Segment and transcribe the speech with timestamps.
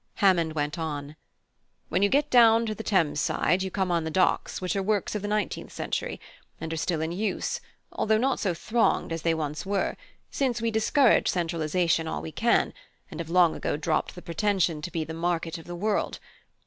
[0.15, 1.15] Hammond went on:
[1.89, 4.81] "When you get down to the Thames side you come on the Docks, which are
[4.81, 6.19] works of the nineteenth century,
[6.59, 9.95] and are still in use, although not so thronged as they once were,
[10.31, 12.73] since we discourage centralisation all we can,
[13.11, 16.17] and we have long ago dropped the pretension to be the market of the world.